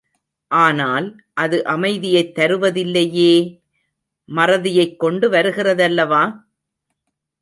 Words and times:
ஆனால், 0.51 1.07
அது 1.33 1.65
அமைதியைத் 1.65 2.33
தருவதில்லையே! 2.39 3.33
மறதியைக் 4.29 4.97
கொண்டு 4.97 5.29
வருகிறதல்லவா? 5.29 6.23